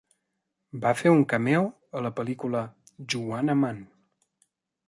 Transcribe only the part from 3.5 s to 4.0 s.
Mann.